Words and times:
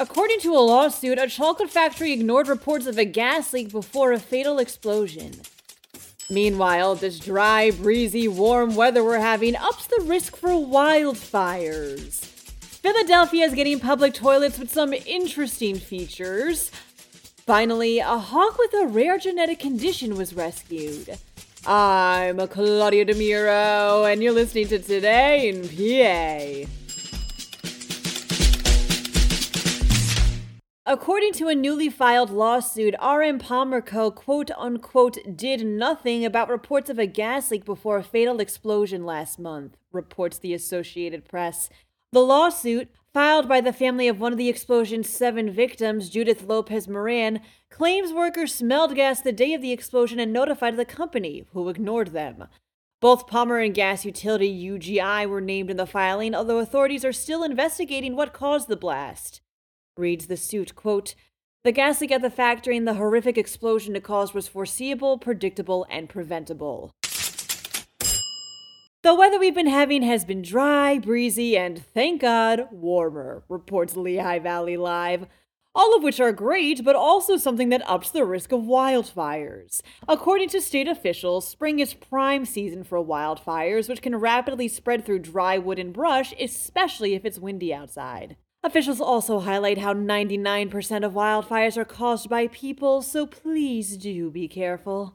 According 0.00 0.38
to 0.40 0.54
a 0.54 0.60
lawsuit, 0.60 1.18
a 1.18 1.26
chocolate 1.26 1.70
factory 1.70 2.12
ignored 2.12 2.46
reports 2.46 2.86
of 2.86 2.98
a 2.98 3.04
gas 3.04 3.52
leak 3.52 3.72
before 3.72 4.12
a 4.12 4.20
fatal 4.20 4.60
explosion. 4.60 5.32
Meanwhile, 6.30 6.94
this 6.96 7.18
dry, 7.18 7.72
breezy, 7.72 8.28
warm 8.28 8.76
weather 8.76 9.02
we're 9.02 9.18
having 9.18 9.56
ups 9.56 9.88
the 9.88 10.04
risk 10.04 10.36
for 10.36 10.50
wildfires. 10.50 12.20
Philadelphia 12.20 13.44
is 13.44 13.54
getting 13.54 13.80
public 13.80 14.14
toilets 14.14 14.56
with 14.56 14.70
some 14.70 14.92
interesting 14.92 15.76
features. 15.76 16.70
Finally, 17.44 17.98
a 17.98 18.18
hawk 18.18 18.56
with 18.56 18.72
a 18.74 18.86
rare 18.86 19.18
genetic 19.18 19.58
condition 19.58 20.14
was 20.14 20.32
rescued. 20.32 21.18
I'm 21.66 22.46
Claudia 22.46 23.04
DeMiro, 23.04 24.12
and 24.12 24.22
you're 24.22 24.32
listening 24.32 24.68
to 24.68 24.78
Today 24.78 25.48
in 25.48 25.66
PA. 25.66 26.77
According 30.90 31.34
to 31.34 31.48
a 31.48 31.54
newly 31.54 31.90
filed 31.90 32.30
lawsuit, 32.30 32.94
RM 33.04 33.40
Palmer 33.40 33.82
Co. 33.82 34.10
quote 34.10 34.50
unquote 34.56 35.18
did 35.36 35.66
nothing 35.66 36.24
about 36.24 36.48
reports 36.48 36.88
of 36.88 36.98
a 36.98 37.04
gas 37.04 37.50
leak 37.50 37.66
before 37.66 37.98
a 37.98 38.02
fatal 38.02 38.40
explosion 38.40 39.04
last 39.04 39.38
month, 39.38 39.76
reports 39.92 40.38
the 40.38 40.54
Associated 40.54 41.26
Press. 41.26 41.68
The 42.12 42.20
lawsuit, 42.20 42.88
filed 43.12 43.46
by 43.46 43.60
the 43.60 43.70
family 43.70 44.08
of 44.08 44.18
one 44.18 44.32
of 44.32 44.38
the 44.38 44.48
explosion's 44.48 45.10
seven 45.10 45.50
victims, 45.50 46.08
Judith 46.08 46.44
Lopez 46.44 46.88
Moran, 46.88 47.42
claims 47.68 48.10
workers 48.10 48.54
smelled 48.54 48.94
gas 48.94 49.20
the 49.20 49.30
day 49.30 49.52
of 49.52 49.60
the 49.60 49.72
explosion 49.72 50.18
and 50.18 50.32
notified 50.32 50.78
the 50.78 50.86
company, 50.86 51.44
who 51.52 51.68
ignored 51.68 52.14
them. 52.14 52.46
Both 53.02 53.26
Palmer 53.26 53.58
and 53.58 53.74
gas 53.74 54.06
utility 54.06 54.50
UGI 54.50 55.28
were 55.28 55.42
named 55.42 55.70
in 55.70 55.76
the 55.76 55.84
filing, 55.84 56.34
although 56.34 56.60
authorities 56.60 57.04
are 57.04 57.12
still 57.12 57.42
investigating 57.42 58.16
what 58.16 58.32
caused 58.32 58.68
the 58.68 58.74
blast 58.76 59.42
reads 59.98 60.26
the 60.26 60.36
suit, 60.36 60.74
quote, 60.74 61.14
the 61.64 61.72
gas 61.72 62.00
leak 62.00 62.12
at 62.12 62.22
the 62.22 62.30
factory 62.30 62.76
and 62.76 62.86
the 62.86 62.94
horrific 62.94 63.36
explosion 63.36 63.96
it 63.96 64.04
caused 64.04 64.32
was 64.32 64.46
foreseeable, 64.46 65.18
predictable, 65.18 65.86
and 65.90 66.08
preventable. 66.08 66.92
The 69.02 69.14
weather 69.14 69.38
we've 69.38 69.54
been 69.54 69.66
having 69.66 70.02
has 70.02 70.24
been 70.24 70.42
dry, 70.42 70.98
breezy, 70.98 71.56
and 71.56 71.84
thank 71.92 72.20
God, 72.20 72.68
warmer, 72.70 73.42
reports 73.48 73.96
Lehigh 73.96 74.38
Valley 74.38 74.76
Live. 74.76 75.26
All 75.74 75.96
of 75.96 76.02
which 76.02 76.20
are 76.20 76.32
great, 76.32 76.84
but 76.84 76.96
also 76.96 77.36
something 77.36 77.68
that 77.68 77.88
ups 77.88 78.10
the 78.10 78.24
risk 78.24 78.50
of 78.50 78.62
wildfires. 78.62 79.80
According 80.08 80.48
to 80.50 80.60
state 80.60 80.88
officials, 80.88 81.46
spring 81.46 81.78
is 81.78 81.94
prime 81.94 82.44
season 82.44 82.82
for 82.82 82.98
wildfires, 83.04 83.88
which 83.88 84.02
can 84.02 84.16
rapidly 84.16 84.68
spread 84.68 85.04
through 85.04 85.20
dry 85.20 85.58
wood 85.58 85.78
and 85.78 85.92
brush, 85.92 86.34
especially 86.40 87.14
if 87.14 87.24
it's 87.24 87.38
windy 87.38 87.72
outside. 87.72 88.36
Officials 88.64 89.00
also 89.00 89.40
highlight 89.40 89.78
how 89.78 89.94
99% 89.94 91.04
of 91.04 91.12
wildfires 91.12 91.76
are 91.76 91.84
caused 91.84 92.28
by 92.28 92.48
people, 92.48 93.02
so 93.02 93.24
please 93.24 93.96
do 93.96 94.30
be 94.30 94.48
careful. 94.48 95.14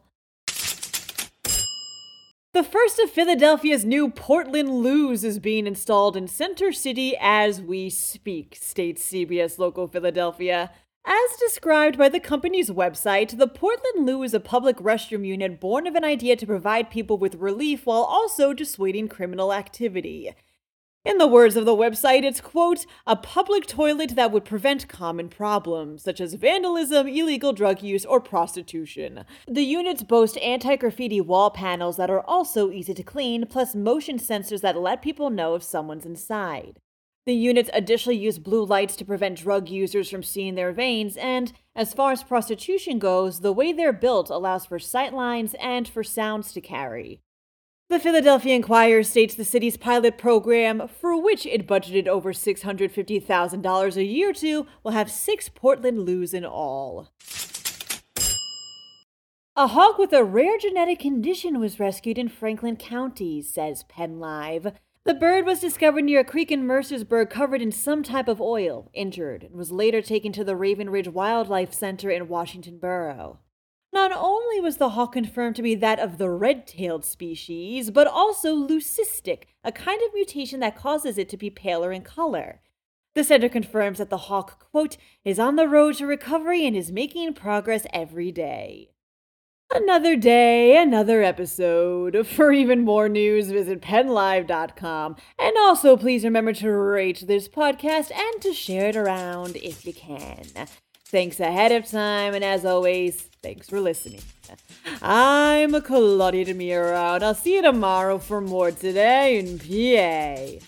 The 2.53 2.63
first 2.63 2.99
of 2.99 3.09
Philadelphia's 3.09 3.83
new 3.83 4.09
Portland 4.09 4.69
Loos 4.69 5.23
is 5.23 5.39
being 5.39 5.67
installed 5.67 6.15
in 6.15 6.27
Center 6.27 6.71
City 6.71 7.17
as 7.19 7.59
we 7.59 7.89
speak, 7.89 8.55
states 8.61 9.11
CBS 9.11 9.57
Local 9.57 9.87
Philadelphia. 9.87 10.71
As 11.05 11.37
described 11.37 11.97
by 11.97 12.07
the 12.07 12.21
company's 12.21 12.69
website, 12.69 13.37
the 13.37 13.47
Portland 13.47 14.05
Loo 14.05 14.23
is 14.23 14.33
a 14.33 14.39
public 14.39 14.77
restroom 14.77 15.25
unit 15.25 15.59
born 15.59 15.85
of 15.85 15.95
an 15.95 16.05
idea 16.05 16.37
to 16.37 16.45
provide 16.45 16.89
people 16.89 17.17
with 17.17 17.35
relief 17.35 17.85
while 17.85 18.03
also 18.03 18.53
dissuading 18.53 19.09
criminal 19.09 19.51
activity. 19.51 20.31
In 21.05 21.17
the 21.17 21.27
words 21.27 21.57
of 21.57 21.65
the 21.65 21.75
website, 21.75 22.23
it's, 22.23 22.39
quote, 22.39 22.85
a 23.05 23.17
public 23.17 23.67
toilet 23.67 24.15
that 24.15 24.31
would 24.31 24.45
prevent 24.45 24.87
common 24.87 25.27
problems, 25.27 26.01
such 26.01 26.21
as 26.21 26.35
vandalism, 26.35 27.09
illegal 27.09 27.51
drug 27.51 27.83
use, 27.83 28.05
or 28.05 28.21
prostitution. 28.21 29.25
The 29.45 29.65
units 29.65 30.01
boast 30.01 30.37
anti 30.37 30.77
graffiti 30.77 31.19
wall 31.19 31.49
panels 31.49 31.97
that 31.97 32.09
are 32.09 32.21
also 32.21 32.71
easy 32.71 32.93
to 32.93 33.03
clean, 33.03 33.45
plus 33.47 33.75
motion 33.75 34.17
sensors 34.17 34.61
that 34.61 34.77
let 34.77 35.01
people 35.01 35.29
know 35.29 35.55
if 35.55 35.63
someone's 35.63 36.05
inside. 36.05 36.79
The 37.25 37.35
units 37.35 37.69
additionally 37.73 38.17
use 38.17 38.39
blue 38.39 38.63
lights 38.63 38.95
to 38.95 39.05
prevent 39.05 39.39
drug 39.39 39.67
users 39.67 40.09
from 40.09 40.23
seeing 40.23 40.55
their 40.55 40.71
veins, 40.71 41.17
and 41.17 41.51
as 41.75 41.93
far 41.93 42.13
as 42.13 42.23
prostitution 42.23 42.97
goes, 42.97 43.41
the 43.41 43.51
way 43.51 43.73
they're 43.73 43.91
built 43.91 44.29
allows 44.29 44.65
for 44.65 44.79
sight 44.79 45.13
lines 45.13 45.53
and 45.59 45.85
for 45.85 46.03
sounds 46.03 46.53
to 46.53 46.61
carry. 46.61 47.19
The 47.93 47.99
Philadelphia 47.99 48.55
Inquirer 48.55 49.03
states 49.03 49.35
the 49.35 49.45
city's 49.45 49.77
pilot 49.77 50.17
program, 50.17 50.87
for 50.87 51.15
which 51.15 51.45
it 51.45 51.67
budgeted 51.67 52.07
over 52.07 52.33
$650,000 52.33 53.95
a 53.95 54.03
year 54.03 54.33
to, 54.33 54.65
will 54.81 54.93
have 54.93 55.11
six 55.11 55.47
Portland 55.47 55.99
loos 55.99 56.33
in 56.33 56.43
all. 56.43 57.11
A 59.55 59.67
hawk 59.67 59.99
with 59.99 60.11
a 60.11 60.23
rare 60.23 60.57
genetic 60.57 60.97
condition 60.97 61.59
was 61.59 61.79
rescued 61.79 62.17
in 62.17 62.29
Franklin 62.29 62.77
County, 62.77 63.43
says 63.43 63.85
PennLive. 63.87 64.73
The 65.03 65.13
bird 65.13 65.45
was 65.45 65.59
discovered 65.59 66.05
near 66.05 66.21
a 66.21 66.25
creek 66.25 66.51
in 66.51 66.63
Mercersburg 66.63 67.29
covered 67.29 67.61
in 67.61 67.71
some 67.71 68.01
type 68.01 68.27
of 68.27 68.41
oil, 68.41 68.89
injured, 68.95 69.43
and 69.43 69.55
was 69.55 69.71
later 69.71 70.01
taken 70.01 70.31
to 70.31 70.43
the 70.43 70.55
Raven 70.55 70.89
Ridge 70.89 71.09
Wildlife 71.09 71.71
Center 71.71 72.09
in 72.09 72.27
Washington 72.27 72.79
Borough. 72.79 73.37
Not 73.93 74.11
only 74.11 74.59
was 74.59 74.77
the 74.77 74.89
hawk 74.89 75.13
confirmed 75.13 75.55
to 75.57 75.61
be 75.61 75.75
that 75.75 75.99
of 75.99 76.17
the 76.17 76.29
red 76.29 76.65
tailed 76.65 77.05
species, 77.05 77.91
but 77.91 78.07
also 78.07 78.55
leucistic, 78.55 79.43
a 79.63 79.71
kind 79.71 80.01
of 80.01 80.15
mutation 80.15 80.59
that 80.61 80.75
causes 80.75 81.19
it 81.19 81.29
to 81.29 81.37
be 81.37 81.51
paler 81.51 81.91
in 81.91 82.01
color. 82.01 82.59
The 83.13 83.23
center 83.23 83.49
confirms 83.49 83.99
that 83.99 84.09
the 84.09 84.17
hawk, 84.17 84.67
quote, 84.71 84.97
is 85.23 85.37
on 85.37 85.57
the 85.57 85.67
road 85.67 85.97
to 85.97 86.07
recovery 86.07 86.65
and 86.65 86.75
is 86.75 86.91
making 86.91 87.35
progress 87.35 87.85
every 87.93 88.31
day. 88.31 88.89
Another 89.71 90.15
day, 90.15 90.75
another 90.81 91.21
episode. 91.21 92.25
For 92.25 92.51
even 92.51 92.81
more 92.81 93.07
news, 93.07 93.51
visit 93.51 93.81
pennlive.com. 93.81 95.15
And 95.37 95.55
also, 95.59 95.97
please 95.97 96.23
remember 96.23 96.53
to 96.53 96.71
rate 96.71 97.25
this 97.27 97.47
podcast 97.47 98.11
and 98.11 98.41
to 98.41 98.53
share 98.53 98.89
it 98.89 98.95
around 98.95 99.55
if 99.57 99.85
you 99.85 99.93
can. 99.93 100.47
Thanks 101.13 101.39
ahead 101.39 101.71
of 101.71 101.85
time, 101.85 102.33
and 102.33 102.43
as 102.43 102.65
always, 102.65 103.29
thanks 103.43 103.69
for 103.69 103.79
listening. 103.79 104.21
I'm 104.99 105.79
Claudia 105.83 106.43
DeMiro, 106.43 107.13
and 107.13 107.23
I'll 107.23 107.35
see 107.35 107.53
you 107.53 107.61
tomorrow 107.61 108.17
for 108.17 108.41
more 108.41 108.71
Today 108.71 109.37
in 109.37 109.59
PA. 109.59 110.65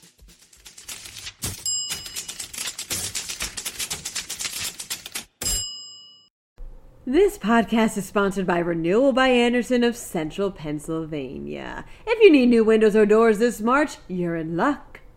This 7.07 7.39
podcast 7.39 7.97
is 7.97 8.05
sponsored 8.05 8.45
by 8.45 8.59
Renewal 8.59 9.13
by 9.13 9.29
Andersen 9.29 9.83
of 9.83 9.97
Central 9.97 10.51
Pennsylvania. 10.51 11.85
If 12.05 12.21
you 12.21 12.31
need 12.31 12.49
new 12.49 12.63
windows 12.63 12.95
or 12.95 13.07
doors 13.07 13.39
this 13.39 13.61
March, 13.61 13.97
you're 14.07 14.35
in 14.35 14.55
luck. 14.55 14.94